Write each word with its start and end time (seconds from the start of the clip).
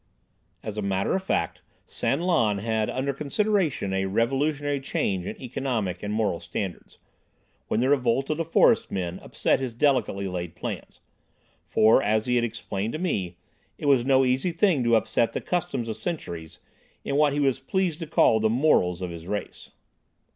As 0.63 0.79
a 0.79 0.81
matter 0.81 1.13
of 1.15 1.21
fact, 1.21 1.61
San 1.85 2.21
Lan 2.21 2.57
had 2.57 2.89
under 2.89 3.13
consideration 3.13 3.93
a 3.93 4.07
revolutionary 4.07 4.79
change 4.79 5.27
in 5.27 5.39
economic 5.39 6.01
and 6.01 6.11
moral 6.11 6.39
standards, 6.39 6.97
when 7.67 7.81
the 7.81 7.89
revolt 7.89 8.27
of 8.31 8.37
the 8.37 8.43
forest 8.43 8.89
men 8.89 9.19
upset 9.19 9.59
his 9.59 9.75
delicately 9.75 10.27
laid 10.27 10.55
plans, 10.55 11.01
for, 11.63 12.01
as 12.01 12.25
he 12.25 12.35
had 12.35 12.43
explained 12.43 12.93
to 12.93 12.97
me, 12.97 13.37
it 13.77 13.85
was 13.85 14.03
no 14.03 14.25
easy 14.25 14.51
thing 14.51 14.83
to 14.85 14.95
upset 14.95 15.33
the 15.33 15.39
customs 15.39 15.87
of 15.87 15.97
centuries 15.97 16.57
in 17.05 17.15
what 17.15 17.31
he 17.31 17.39
was 17.39 17.59
pleased 17.59 17.99
to 17.99 18.07
call 18.07 18.39
the 18.39 18.49
"morals" 18.49 19.03
of 19.03 19.11
his 19.11 19.27
race. 19.27 19.69